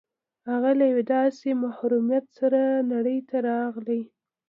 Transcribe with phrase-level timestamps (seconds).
[0.49, 2.61] هغه له يوه داسې محروميت سره
[2.91, 4.01] نړۍ ته راغی.